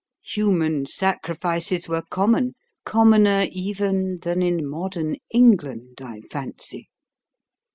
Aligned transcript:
Human 0.33 0.87
sacrifices 0.87 1.87
were 1.87 2.01
common 2.01 2.55
commoner 2.85 3.47
even 3.51 4.17
than 4.23 4.41
in 4.41 4.67
modern 4.67 5.17
England, 5.31 5.99
I 6.03 6.21
fancy. 6.21 6.89